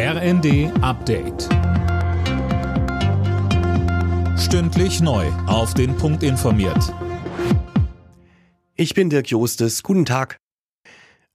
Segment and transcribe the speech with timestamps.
[0.00, 1.48] RND Update.
[4.38, 5.26] Stündlich neu.
[5.48, 6.94] Auf den Punkt informiert.
[8.76, 9.82] Ich bin Dirk Jostes.
[9.82, 10.36] Guten Tag.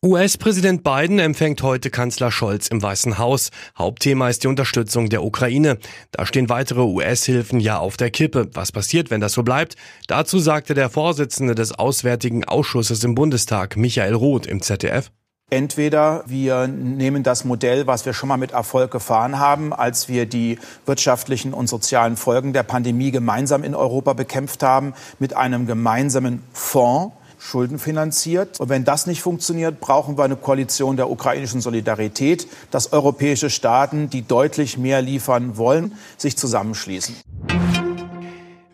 [0.02, 3.52] US-Präsident Biden empfängt heute Kanzler Scholz im Weißen Haus.
[3.78, 5.78] Hauptthema ist die Unterstützung der Ukraine.
[6.12, 8.50] Da stehen weitere US-Hilfen ja auf der Kippe.
[8.54, 9.76] Was passiert, wenn das so bleibt?
[10.08, 15.12] Dazu sagte der Vorsitzende des Auswärtigen Ausschusses im Bundestag, Michael Roth, im ZDF.
[15.54, 20.26] Entweder wir nehmen das Modell, was wir schon mal mit Erfolg gefahren haben, als wir
[20.26, 20.58] die
[20.88, 27.14] wirtschaftlichen und sozialen Folgen der Pandemie gemeinsam in Europa bekämpft haben, mit einem gemeinsamen Fonds,
[27.38, 28.60] schuldenfinanziert.
[28.60, 34.10] Und wenn das nicht funktioniert, brauchen wir eine Koalition der ukrainischen Solidarität, dass europäische Staaten,
[34.10, 37.16] die deutlich mehr liefern wollen, sich zusammenschließen.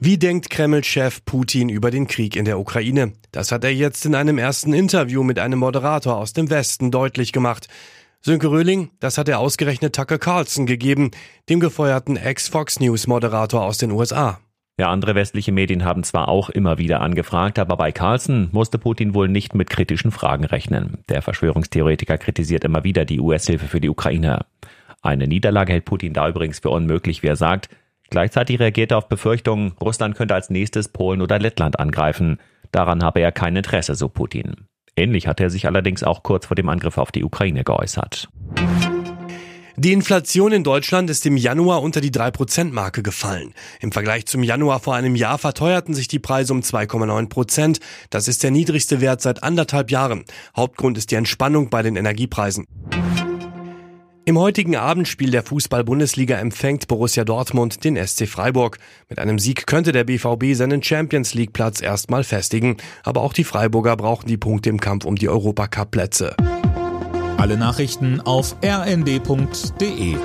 [0.01, 3.11] Wie denkt Kreml-Chef Putin über den Krieg in der Ukraine?
[3.33, 7.33] Das hat er jetzt in einem ersten Interview mit einem Moderator aus dem Westen deutlich
[7.33, 7.67] gemacht.
[8.21, 11.11] Sönke Röhling, das hat er ausgerechnet Tucker Carlson gegeben,
[11.49, 14.39] dem gefeuerten Ex-Fox News-Moderator aus den USA.
[14.77, 19.13] Ja, andere westliche Medien haben zwar auch immer wieder angefragt, aber bei Carlson musste Putin
[19.13, 20.99] wohl nicht mit kritischen Fragen rechnen.
[21.09, 24.45] Der Verschwörungstheoretiker kritisiert immer wieder die US-Hilfe für die Ukraine.
[25.01, 27.67] Eine Niederlage hält Putin da übrigens für unmöglich, wie er sagt.
[28.09, 32.39] Gleichzeitig reagierte er auf Befürchtungen, Russland könnte als nächstes Polen oder Lettland angreifen.
[32.71, 34.67] Daran habe er kein Interesse, so Putin.
[34.95, 38.29] Ähnlich hat er sich allerdings auch kurz vor dem Angriff auf die Ukraine geäußert.
[39.81, 43.53] Die Inflation in Deutschland ist im Januar unter die 3%-Marke gefallen.
[43.79, 47.79] Im Vergleich zum Januar vor einem Jahr verteuerten sich die Preise um 2,9 Prozent.
[48.09, 50.25] Das ist der niedrigste Wert seit anderthalb Jahren.
[50.53, 52.65] Hauptgrund ist die Entspannung bei den Energiepreisen.
[54.29, 58.77] Im heutigen Abendspiel der Fußball-Bundesliga empfängt Borussia Dortmund den SC Freiburg.
[59.09, 62.77] Mit einem Sieg könnte der BVB seinen Champions League Platz erstmal festigen.
[63.03, 66.35] Aber auch die Freiburger brauchen die Punkte im Kampf um die Europacup Plätze.
[67.37, 70.15] Alle Nachrichten auf rnd.de